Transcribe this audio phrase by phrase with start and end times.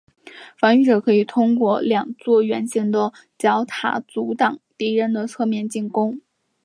[0.57, 6.19] 防御者可以通过两座圆形的角塔阻挡敌人的侧面进攻。